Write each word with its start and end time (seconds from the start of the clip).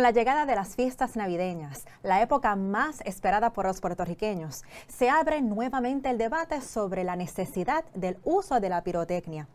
La 0.00 0.12
llegada 0.12 0.46
de 0.46 0.54
las 0.54 0.76
fiestas 0.76 1.16
navideñas, 1.16 1.84
la 2.04 2.22
época 2.22 2.54
más 2.54 3.00
esperada 3.00 3.52
por 3.52 3.66
los 3.66 3.80
puertorriqueños, 3.80 4.62
se 4.86 5.10
abre 5.10 5.42
nuevamente 5.42 6.08
el 6.08 6.18
debate 6.18 6.60
sobre 6.60 7.02
la 7.02 7.16
necesidad 7.16 7.84
del 7.94 8.16
uso 8.22 8.60
de 8.60 8.68
la 8.68 8.84
pirotecnia. 8.84 9.48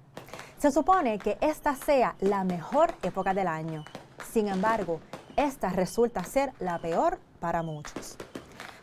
Se 0.58 0.70
supone 0.70 1.18
que 1.18 1.38
esta 1.40 1.76
sea 1.76 2.18
la 2.20 2.44
mejor 2.44 2.94
época 3.04 3.34
del 3.34 3.48
año. 3.48 3.86
Sin 4.34 4.50
embargo, 4.50 5.00
esta 5.38 5.70
resulta 5.70 6.26
ser 6.26 6.52
la 6.60 6.78
peor 6.78 7.20
para 7.40 7.64
muchos. 7.64 8.18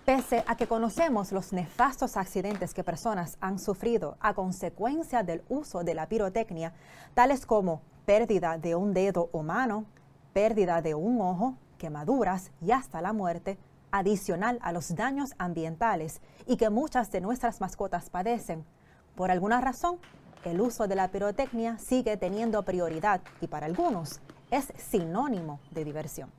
Pese 0.07 0.43
a 0.47 0.57
que 0.57 0.67
conocemos 0.67 1.31
los 1.31 1.53
nefastos 1.53 2.17
accidentes 2.17 2.73
que 2.73 2.85
personas 2.85 3.37
han 3.43 3.59
sufrido 3.59 4.17
a 4.21 4.33
consecuencia 4.33 5.23
del 5.23 5.43
uso 5.51 5.85
de 5.85 5.93
la 5.93 6.09
pirotecnia, 6.09 6.73
tales 7.13 7.45
como 7.45 7.83
pérdida 8.07 8.57
de 8.57 8.77
un 8.77 8.95
dedo 8.95 9.29
o 9.33 9.43
mano, 9.43 9.85
pérdida 10.33 10.83
de 10.83 10.95
un 10.95 11.21
ojo, 11.21 11.57
quemaduras 11.79 12.51
y 12.61 12.73
hasta 12.73 13.01
la 13.01 13.13
muerte, 13.13 13.59
adicional 13.91 14.59
a 14.63 14.73
los 14.73 14.95
daños 14.95 15.35
ambientales 15.39 16.21
y 16.47 16.57
que 16.57 16.71
muchas 16.71 17.11
de 17.11 17.21
nuestras 17.21 17.61
mascotas 17.61 18.11
padecen. 18.11 18.65
Por 19.15 19.31
alguna 19.31 19.61
razón, 19.61 19.99
el 20.45 20.61
uso 20.61 20.87
de 20.87 20.95
la 20.95 21.09
pirotecnia 21.09 21.79
sigue 21.79 22.17
teniendo 22.17 22.63
prioridad 22.63 23.21
y 23.41 23.47
para 23.47 23.67
algunos 23.67 24.21
es 24.51 24.73
sinónimo 24.77 25.61
de 25.71 25.85
diversión. 25.85 26.31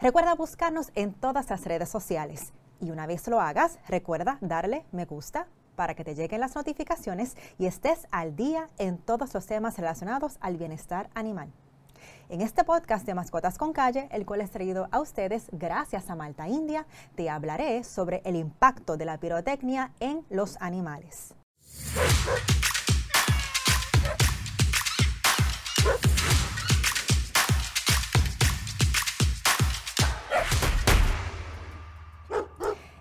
Recuerda 0.00 0.34
buscarnos 0.34 0.90
en 0.94 1.12
todas 1.12 1.50
las 1.50 1.64
redes 1.64 1.88
sociales 1.88 2.52
y 2.80 2.90
una 2.90 3.06
vez 3.06 3.26
lo 3.28 3.40
hagas, 3.40 3.78
recuerda 3.88 4.38
darle 4.40 4.84
me 4.92 5.04
gusta 5.04 5.46
para 5.76 5.94
que 5.94 6.04
te 6.04 6.14
lleguen 6.14 6.40
las 6.40 6.54
notificaciones 6.54 7.36
y 7.58 7.66
estés 7.66 8.06
al 8.10 8.34
día 8.34 8.68
en 8.78 8.98
todos 8.98 9.34
los 9.34 9.46
temas 9.46 9.76
relacionados 9.76 10.38
al 10.40 10.56
bienestar 10.56 11.10
animal 11.14 11.52
en 12.28 12.40
este 12.40 12.64
podcast 12.64 13.06
de 13.06 13.14
Mascotas 13.14 13.58
con 13.58 13.72
Calle, 13.72 14.08
el 14.12 14.26
cual 14.26 14.40
es 14.40 14.50
traído 14.50 14.88
a 14.90 15.00
ustedes 15.00 15.46
gracias 15.52 16.10
a 16.10 16.16
Malta 16.16 16.48
India, 16.48 16.86
te 17.14 17.30
hablaré 17.30 17.84
sobre 17.84 18.22
el 18.24 18.36
impacto 18.36 18.96
de 18.96 19.04
la 19.04 19.18
pirotecnia 19.18 19.92
en 20.00 20.24
los 20.30 20.56
animales. 20.60 21.34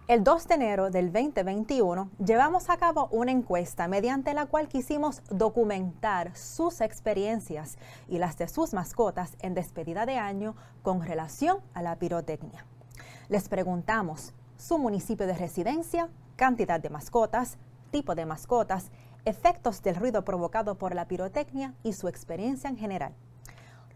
El 0.08 0.24
2 0.24 0.48
de 0.48 0.56
enero 0.56 0.90
del 0.90 1.12
2021 1.12 2.10
llevamos 2.26 2.70
a 2.70 2.78
cabo 2.78 3.10
una 3.12 3.32
encuesta 3.32 3.90
mediante 3.90 4.34
la 4.34 4.46
cual 4.46 4.70
quisimos 4.70 5.22
documentar 5.30 6.34
sus 6.34 6.80
experiencias 6.80 7.78
y 8.08 8.18
las 8.18 8.38
de 8.38 8.48
sus 8.48 8.74
mascotas 8.74 9.36
en 9.42 9.54
despedida 9.54 10.06
de 10.06 10.16
año 10.18 10.56
con 10.82 11.02
relación 11.02 11.58
a 11.74 11.82
la 11.82 11.98
pirotecnia. 11.98 12.66
Les 13.28 13.50
preguntamos 13.50 14.34
su 14.56 14.78
municipio 14.80 15.28
de 15.28 15.36
residencia, 15.36 16.08
cantidad 16.38 16.80
de 16.80 16.90
mascotas, 16.90 17.58
tipo 17.92 18.16
de 18.16 18.26
mascotas, 18.26 18.92
efectos 19.26 19.82
del 19.82 19.98
ruido 19.98 20.24
provocado 20.24 20.78
por 20.78 20.96
la 20.96 21.10
pirotecnia 21.10 21.74
y 21.84 21.92
su 21.92 22.08
experiencia 22.08 22.70
en 22.70 22.78
general. 22.78 23.14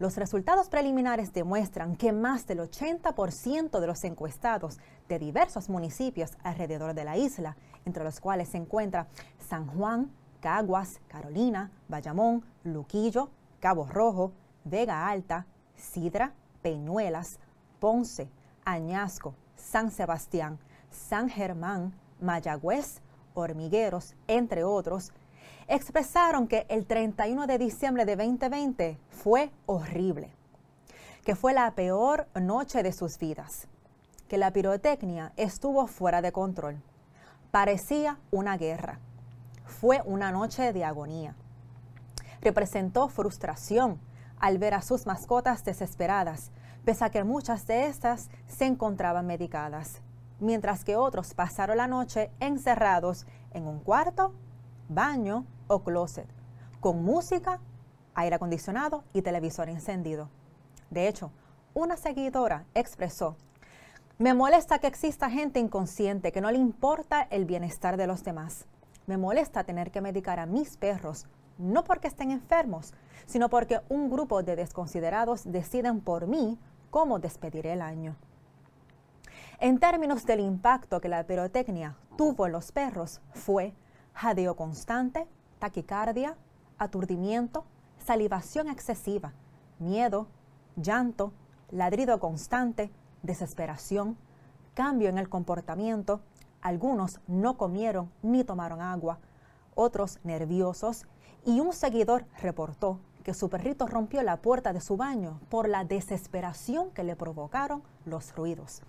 Los 0.02 0.16
resultados 0.16 0.68
preliminares 0.68 1.32
demuestran 1.32 1.94
que 1.94 2.10
más 2.10 2.48
del 2.48 2.58
80% 2.58 3.78
de 3.78 3.86
los 3.86 4.02
encuestados 4.02 4.80
de 5.08 5.20
diversos 5.20 5.68
municipios 5.68 6.32
alrededor 6.42 6.92
de 6.94 7.04
la 7.04 7.16
isla, 7.16 7.56
entre 7.84 8.02
los 8.02 8.18
cuales 8.18 8.48
se 8.48 8.56
encuentra 8.56 9.06
San 9.48 9.68
Juan, 9.68 10.10
Caguas, 10.40 11.00
Carolina, 11.06 11.70
Bayamón, 11.86 12.44
Luquillo, 12.64 13.30
Cabo 13.60 13.86
Rojo, 13.86 14.32
Vega 14.64 15.06
Alta, 15.06 15.46
Sidra, 15.76 16.32
Peñuelas, 16.62 17.38
Ponce, 17.78 18.28
Añasco, 18.64 19.36
San 19.54 19.92
Sebastián, 19.92 20.58
San 20.90 21.28
Germán, 21.28 21.94
Mayagüez, 22.20 23.02
Hormigueros, 23.34 24.16
entre 24.26 24.64
otros, 24.64 25.12
expresaron 25.68 26.48
que 26.48 26.66
el 26.68 26.86
31 26.86 27.46
de 27.46 27.58
diciembre 27.58 28.04
de 28.04 28.16
2020 28.16 28.98
fue 29.10 29.50
horrible, 29.66 30.32
que 31.24 31.36
fue 31.36 31.52
la 31.52 31.70
peor 31.74 32.26
noche 32.34 32.82
de 32.82 32.92
sus 32.92 33.18
vidas, 33.18 33.68
que 34.28 34.38
la 34.38 34.52
pirotecnia 34.52 35.32
estuvo 35.36 35.86
fuera 35.86 36.22
de 36.22 36.32
control. 36.32 36.82
Parecía 37.50 38.18
una 38.30 38.56
guerra. 38.56 38.98
Fue 39.64 40.02
una 40.04 40.32
noche 40.32 40.72
de 40.72 40.84
agonía. 40.84 41.34
Representó 42.40 43.08
frustración 43.08 44.00
al 44.38 44.58
ver 44.58 44.74
a 44.74 44.82
sus 44.82 45.06
mascotas 45.06 45.64
desesperadas, 45.64 46.50
pese 46.84 47.04
a 47.04 47.10
que 47.10 47.24
muchas 47.24 47.66
de 47.66 47.86
estas 47.86 48.28
se 48.48 48.66
encontraban 48.66 49.26
medicadas, 49.26 50.00
mientras 50.40 50.84
que 50.84 50.96
otros 50.96 51.34
pasaron 51.34 51.76
la 51.76 51.86
noche 51.86 52.30
encerrados 52.40 53.26
en 53.52 53.68
un 53.68 53.78
cuarto, 53.78 54.34
baño 54.94 55.44
o 55.66 55.82
closet, 55.82 56.28
con 56.80 57.04
música, 57.04 57.60
aire 58.14 58.36
acondicionado 58.36 59.04
y 59.12 59.22
televisor 59.22 59.68
encendido. 59.68 60.28
De 60.90 61.08
hecho, 61.08 61.30
una 61.74 61.96
seguidora 61.96 62.64
expresó, 62.74 63.36
me 64.18 64.34
molesta 64.34 64.78
que 64.78 64.86
exista 64.86 65.30
gente 65.30 65.58
inconsciente 65.58 66.30
que 66.30 66.40
no 66.40 66.50
le 66.50 66.58
importa 66.58 67.26
el 67.30 67.44
bienestar 67.44 67.96
de 67.96 68.06
los 68.06 68.22
demás. 68.22 68.66
Me 69.06 69.16
molesta 69.16 69.64
tener 69.64 69.90
que 69.90 70.00
medicar 70.00 70.38
a 70.38 70.46
mis 70.46 70.76
perros, 70.76 71.26
no 71.58 71.82
porque 71.82 72.06
estén 72.06 72.30
enfermos, 72.30 72.94
sino 73.26 73.48
porque 73.48 73.80
un 73.88 74.10
grupo 74.10 74.42
de 74.44 74.54
desconsiderados 74.54 75.50
deciden 75.50 76.00
por 76.00 76.28
mí 76.28 76.58
cómo 76.90 77.18
despedir 77.18 77.66
el 77.66 77.82
año. 77.82 78.14
En 79.58 79.80
términos 79.80 80.24
del 80.24 80.40
impacto 80.40 81.00
que 81.00 81.08
la 81.08 81.24
pirotecnia 81.24 81.96
tuvo 82.16 82.46
en 82.46 82.52
los 82.52 82.70
perros, 82.70 83.20
fue 83.32 83.74
jadeo 84.14 84.56
constante, 84.56 85.26
taquicardia, 85.58 86.36
aturdimiento, 86.78 87.64
salivación 87.98 88.68
excesiva, 88.68 89.32
miedo, 89.78 90.26
llanto, 90.76 91.32
ladrido 91.70 92.18
constante, 92.20 92.90
desesperación, 93.22 94.16
cambio 94.74 95.08
en 95.08 95.18
el 95.18 95.28
comportamiento. 95.28 96.20
Algunos 96.60 97.20
no 97.26 97.56
comieron 97.56 98.10
ni 98.22 98.44
tomaron 98.44 98.80
agua, 98.80 99.18
otros 99.74 100.18
nerviosos 100.24 101.06
y 101.44 101.60
un 101.60 101.72
seguidor 101.72 102.26
reportó 102.40 103.00
que 103.22 103.34
su 103.34 103.48
perrito 103.48 103.86
rompió 103.86 104.22
la 104.22 104.38
puerta 104.38 104.72
de 104.72 104.80
su 104.80 104.96
baño 104.96 105.40
por 105.48 105.68
la 105.68 105.84
desesperación 105.84 106.90
que 106.90 107.04
le 107.04 107.16
provocaron 107.16 107.82
los 108.04 108.34
ruidos. 108.34 108.82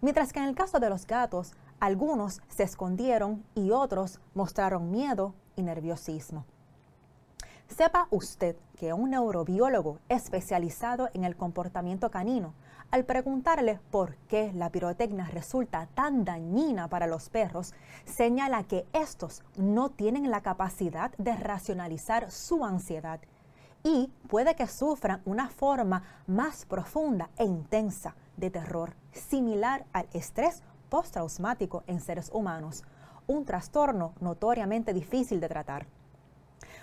Mientras 0.00 0.32
que 0.32 0.40
en 0.40 0.46
el 0.46 0.54
caso 0.54 0.78
de 0.78 0.90
los 0.90 1.06
gatos, 1.06 1.54
algunos 1.80 2.40
se 2.48 2.62
escondieron 2.62 3.44
y 3.54 3.70
otros 3.70 4.20
mostraron 4.34 4.90
miedo 4.90 5.34
y 5.56 5.62
nerviosismo. 5.62 6.44
Sepa 7.68 8.06
usted 8.10 8.56
que 8.76 8.92
un 8.92 9.10
neurobiólogo 9.10 9.98
especializado 10.08 11.08
en 11.14 11.24
el 11.24 11.36
comportamiento 11.36 12.10
canino, 12.10 12.54
al 12.90 13.04
preguntarle 13.04 13.80
por 13.90 14.14
qué 14.28 14.52
la 14.54 14.70
pirotecnia 14.70 15.26
resulta 15.26 15.88
tan 15.94 16.24
dañina 16.24 16.88
para 16.88 17.08
los 17.08 17.28
perros, 17.28 17.74
señala 18.04 18.62
que 18.62 18.86
estos 18.92 19.42
no 19.56 19.90
tienen 19.90 20.30
la 20.30 20.42
capacidad 20.42 21.10
de 21.18 21.36
racionalizar 21.36 22.30
su 22.30 22.64
ansiedad 22.64 23.20
y 23.82 24.10
puede 24.28 24.54
que 24.54 24.66
sufran 24.66 25.22
una 25.24 25.48
forma 25.48 26.02
más 26.26 26.64
profunda 26.66 27.30
e 27.36 27.44
intensa 27.44 28.14
de 28.36 28.50
terror, 28.50 28.94
similar 29.12 29.84
al 29.92 30.08
estrés 30.12 30.62
postraumático 30.88 31.84
en 31.86 32.00
seres 32.00 32.30
humanos, 32.32 32.84
un 33.26 33.44
trastorno 33.44 34.14
notoriamente 34.20 34.92
difícil 34.92 35.40
de 35.40 35.48
tratar. 35.48 35.86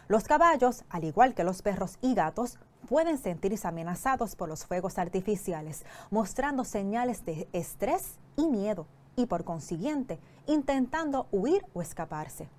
Los 0.07 0.25
caballos, 0.25 0.83
al 0.89 1.05
igual 1.05 1.33
que 1.33 1.43
los 1.43 1.61
perros 1.61 1.97
y 2.01 2.13
gatos, 2.13 2.59
pueden 2.87 3.17
sentirse 3.17 3.67
amenazados 3.67 4.35
por 4.35 4.49
los 4.49 4.65
fuegos 4.65 4.97
artificiales, 4.97 5.85
mostrando 6.11 6.65
señales 6.65 7.25
de 7.25 7.47
estrés 7.53 8.19
y 8.35 8.47
miedo, 8.47 8.85
y 9.15 9.25
por 9.27 9.43
consiguiente, 9.45 10.19
intentando 10.47 11.27
huir 11.31 11.65
o 11.73 11.81
escaparse. 11.81 12.49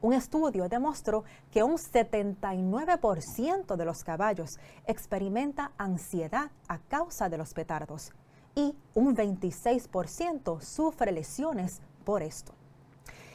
Un 0.00 0.12
estudio 0.12 0.68
demostró 0.68 1.24
que 1.50 1.62
un 1.64 1.78
79% 1.78 3.76
de 3.76 3.84
los 3.84 4.04
caballos 4.04 4.60
experimenta 4.86 5.72
ansiedad 5.78 6.50
a 6.68 6.78
causa 6.78 7.28
de 7.28 7.38
los 7.38 7.54
petardos 7.54 8.12
y 8.56 8.74
un 8.94 9.14
26% 9.14 10.60
sufre 10.60 11.12
lesiones 11.12 11.82
por 12.04 12.22
esto. 12.22 12.52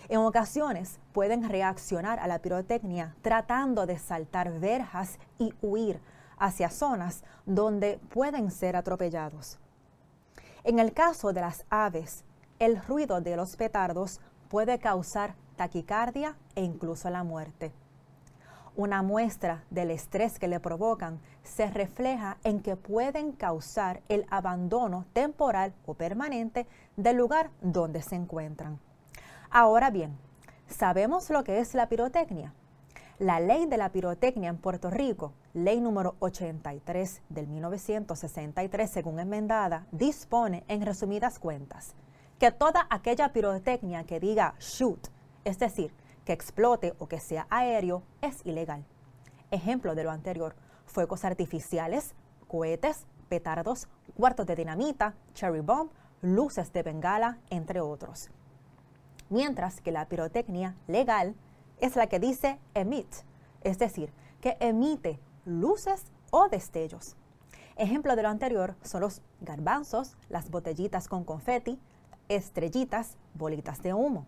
En 0.09 0.17
ocasiones 0.19 0.99
pueden 1.13 1.47
reaccionar 1.47 2.19
a 2.19 2.27
la 2.27 2.39
pirotecnia 2.39 3.15
tratando 3.21 3.85
de 3.85 3.97
saltar 3.97 4.59
verjas 4.59 5.19
y 5.37 5.53
huir 5.61 6.01
hacia 6.37 6.69
zonas 6.69 7.23
donde 7.45 7.99
pueden 8.09 8.51
ser 8.51 8.75
atropellados. 8.75 9.59
En 10.63 10.79
el 10.79 10.91
caso 10.91 11.31
de 11.31 11.41
las 11.41 11.65
aves, 11.69 12.25
el 12.59 12.81
ruido 12.83 13.21
de 13.21 13.35
los 13.35 13.55
petardos 13.55 14.19
puede 14.49 14.79
causar 14.79 15.35
taquicardia 15.55 16.35
e 16.55 16.63
incluso 16.63 17.09
la 17.09 17.23
muerte. 17.23 17.71
Una 18.75 19.01
muestra 19.01 19.65
del 19.69 19.91
estrés 19.91 20.39
que 20.39 20.47
le 20.47 20.61
provocan 20.61 21.19
se 21.43 21.67
refleja 21.67 22.37
en 22.43 22.61
que 22.61 22.77
pueden 22.77 23.33
causar 23.33 24.01
el 24.07 24.25
abandono 24.29 25.05
temporal 25.11 25.73
o 25.85 25.93
permanente 25.93 26.67
del 26.95 27.17
lugar 27.17 27.49
donde 27.61 28.01
se 28.01 28.15
encuentran. 28.15 28.79
Ahora 29.49 29.89
bien, 29.89 30.17
¿sabemos 30.67 31.29
lo 31.29 31.43
que 31.43 31.59
es 31.59 31.73
la 31.73 31.89
pirotecnia? 31.89 32.53
La 33.19 33.39
ley 33.39 33.65
de 33.65 33.77
la 33.77 33.89
pirotecnia 33.89 34.49
en 34.49 34.57
Puerto 34.57 34.89
Rico, 34.89 35.33
ley 35.53 35.81
número 35.81 36.15
83 36.19 37.21
del 37.29 37.47
1963, 37.47 38.89
según 38.89 39.19
enmendada, 39.19 39.85
dispone 39.91 40.63
en 40.69 40.81
resumidas 40.81 41.39
cuentas 41.39 41.93
que 42.39 42.51
toda 42.51 42.87
aquella 42.89 43.33
pirotecnia 43.33 44.05
que 44.05 44.19
diga 44.19 44.55
shoot, 44.59 45.09
es 45.43 45.59
decir, 45.59 45.93
que 46.25 46.33
explote 46.33 46.93
o 46.99 47.07
que 47.07 47.19
sea 47.19 47.47
aéreo, 47.49 48.03
es 48.21 48.45
ilegal. 48.45 48.85
Ejemplo 49.49 49.95
de 49.95 50.03
lo 50.03 50.11
anterior, 50.11 50.55
fuegos 50.85 51.25
artificiales, 51.25 52.13
cohetes, 52.47 53.05
petardos, 53.29 53.87
cuartos 54.15 54.45
de 54.45 54.55
dinamita, 54.55 55.15
cherry 55.33 55.61
bomb, 55.61 55.89
luces 56.21 56.71
de 56.73 56.83
bengala, 56.83 57.39
entre 57.49 57.81
otros. 57.81 58.29
Mientras 59.29 59.81
que 59.81 59.91
la 59.91 60.07
pirotecnia 60.07 60.75
legal 60.87 61.35
es 61.79 61.95
la 61.95 62.07
que 62.07 62.19
dice 62.19 62.59
emit, 62.73 63.07
es 63.63 63.79
decir, 63.79 64.11
que 64.41 64.57
emite 64.59 65.19
luces 65.45 66.03
o 66.29 66.49
destellos. 66.49 67.15
Ejemplo 67.77 68.15
de 68.15 68.23
lo 68.23 68.29
anterior 68.29 68.75
son 68.83 69.01
los 69.01 69.21
garbanzos, 69.39 70.17
las 70.29 70.49
botellitas 70.49 71.07
con 71.07 71.23
confeti, 71.23 71.79
estrellitas, 72.27 73.17
bolitas 73.33 73.81
de 73.81 73.93
humo. 73.93 74.27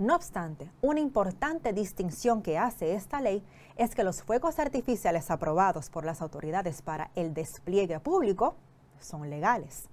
No 0.00 0.16
obstante, 0.16 0.70
una 0.80 0.98
importante 0.98 1.74
distinción 1.74 2.40
que 2.40 2.56
hace 2.56 2.94
esta 2.94 3.20
ley 3.20 3.44
es 3.76 3.94
que 3.94 4.02
los 4.02 4.22
fuegos 4.22 4.58
artificiales 4.58 5.30
aprobados 5.30 5.90
por 5.90 6.06
las 6.06 6.22
autoridades 6.22 6.80
para 6.80 7.10
el 7.16 7.34
despliegue 7.34 8.00
público 8.00 8.54
son 8.98 9.28
legales. 9.28 9.90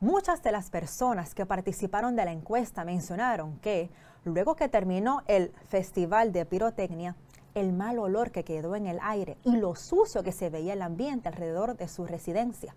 Muchas 0.00 0.42
de 0.42 0.50
las 0.50 0.70
personas 0.70 1.36
que 1.36 1.46
participaron 1.46 2.16
de 2.16 2.24
la 2.24 2.32
encuesta 2.32 2.84
mencionaron 2.84 3.60
que 3.60 3.90
luego 4.24 4.56
que 4.56 4.68
terminó 4.68 5.22
el 5.28 5.52
festival 5.68 6.32
de 6.32 6.44
pirotecnia, 6.44 7.14
el 7.54 7.72
mal 7.72 8.00
olor 8.00 8.32
que 8.32 8.42
quedó 8.42 8.74
en 8.74 8.88
el 8.88 8.98
aire 9.02 9.38
y 9.44 9.54
lo 9.54 9.76
sucio 9.76 10.24
que 10.24 10.32
se 10.32 10.50
veía 10.50 10.72
el 10.72 10.82
ambiente 10.82 11.28
alrededor 11.28 11.76
de 11.76 11.86
su 11.86 12.06
residencia. 12.06 12.74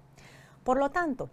Por 0.64 0.78
lo 0.78 0.92
tanto, 0.92 1.32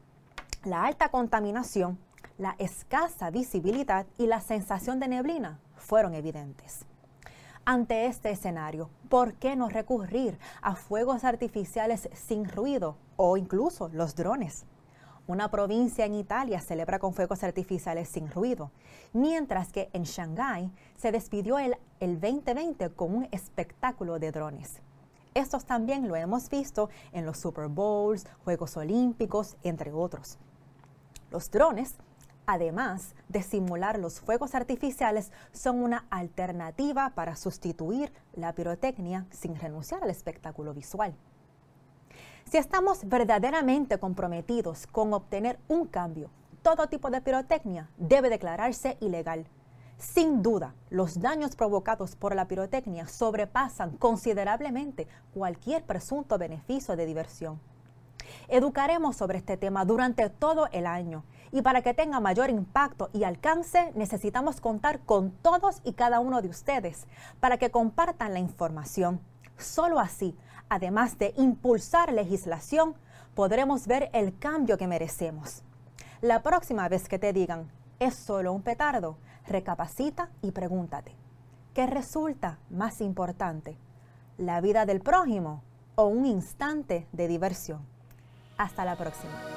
la 0.64 0.84
alta 0.84 1.10
contaminación, 1.10 1.98
la 2.38 2.56
escasa 2.58 3.30
visibilidad 3.30 4.06
y 4.18 4.26
la 4.26 4.40
sensación 4.40 4.98
de 4.98 5.08
neblina 5.08 5.60
fueron 5.76 6.14
evidentes. 6.14 6.84
Ante 7.64 8.06
este 8.06 8.30
escenario, 8.30 8.90
¿por 9.08 9.34
qué 9.34 9.56
no 9.56 9.68
recurrir 9.68 10.38
a 10.60 10.74
fuegos 10.74 11.24
artificiales 11.24 12.10
sin 12.12 12.48
ruido 12.48 12.96
o 13.16 13.36
incluso 13.36 13.88
los 13.88 14.14
drones? 14.14 14.66
Una 15.26 15.50
provincia 15.50 16.04
en 16.04 16.14
Italia 16.14 16.60
celebra 16.60 16.98
con 16.98 17.14
fuegos 17.14 17.42
artificiales 17.42 18.10
sin 18.10 18.30
ruido, 18.30 18.70
mientras 19.14 19.72
que 19.72 19.88
en 19.94 20.02
Shanghái 20.02 20.70
se 20.98 21.12
despidió 21.12 21.58
el, 21.58 21.78
el 22.00 22.20
2020 22.20 22.90
con 22.90 23.14
un 23.14 23.28
espectáculo 23.30 24.18
de 24.18 24.30
drones. 24.30 24.82
Estos 25.32 25.64
también 25.64 26.06
lo 26.06 26.16
hemos 26.16 26.50
visto 26.50 26.90
en 27.12 27.24
los 27.24 27.38
Super 27.38 27.68
Bowls, 27.68 28.26
Juegos 28.44 28.76
Olímpicos, 28.76 29.56
entre 29.62 29.90
otros. 29.92 30.38
Los 31.30 31.50
drones, 31.50 31.94
además 32.46 33.14
de 33.28 33.42
simular 33.42 33.98
los 33.98 34.20
fuegos 34.20 34.54
artificiales, 34.54 35.32
son 35.52 35.82
una 35.82 36.06
alternativa 36.10 37.10
para 37.14 37.36
sustituir 37.36 38.12
la 38.34 38.54
pirotecnia 38.54 39.26
sin 39.30 39.56
renunciar 39.56 40.02
al 40.02 40.10
espectáculo 40.10 40.74
visual. 40.74 41.14
Si 42.50 42.58
estamos 42.58 43.08
verdaderamente 43.08 43.98
comprometidos 43.98 44.86
con 44.86 45.12
obtener 45.12 45.58
un 45.68 45.86
cambio, 45.86 46.30
todo 46.62 46.86
tipo 46.88 47.10
de 47.10 47.20
pirotecnia 47.20 47.90
debe 47.96 48.28
declararse 48.28 48.96
ilegal. 49.00 49.46
Sin 49.98 50.42
duda, 50.42 50.74
los 50.90 51.20
daños 51.20 51.56
provocados 51.56 52.16
por 52.16 52.34
la 52.34 52.46
pirotecnia 52.46 53.06
sobrepasan 53.06 53.96
considerablemente 53.96 55.08
cualquier 55.32 55.84
presunto 55.84 56.36
beneficio 56.38 56.96
de 56.96 57.06
diversión. 57.06 57.60
Educaremos 58.48 59.16
sobre 59.16 59.38
este 59.38 59.56
tema 59.56 59.84
durante 59.84 60.28
todo 60.30 60.68
el 60.72 60.86
año 60.86 61.24
y 61.52 61.62
para 61.62 61.82
que 61.82 61.94
tenga 61.94 62.20
mayor 62.20 62.50
impacto 62.50 63.10
y 63.12 63.24
alcance 63.24 63.92
necesitamos 63.94 64.60
contar 64.60 65.00
con 65.00 65.30
todos 65.30 65.80
y 65.84 65.92
cada 65.92 66.20
uno 66.20 66.42
de 66.42 66.48
ustedes 66.48 67.06
para 67.40 67.58
que 67.58 67.70
compartan 67.70 68.32
la 68.32 68.40
información. 68.40 69.20
Solo 69.56 70.00
así 70.00 70.36
además 70.68 71.18
de 71.18 71.34
impulsar 71.36 72.12
legislación, 72.12 72.94
podremos 73.34 73.86
ver 73.86 74.10
el 74.12 74.38
cambio 74.38 74.76
que 74.78 74.86
merecemos. 74.86 75.62
La 76.20 76.42
próxima 76.42 76.88
vez 76.88 77.08
que 77.08 77.18
te 77.18 77.32
digan, 77.32 77.70
es 77.98 78.14
solo 78.14 78.52
un 78.52 78.62
petardo, 78.62 79.18
recapacita 79.46 80.30
y 80.42 80.52
pregúntate, 80.52 81.14
¿qué 81.74 81.86
resulta 81.86 82.58
más 82.70 83.00
importante? 83.00 83.78
¿La 84.36 84.60
vida 84.60 84.84
del 84.84 85.00
prójimo 85.00 85.62
o 85.94 86.06
un 86.06 86.26
instante 86.26 87.06
de 87.12 87.28
diversión? 87.28 87.93
Hasta 88.56 88.84
la 88.84 88.96
próxima. 88.96 89.53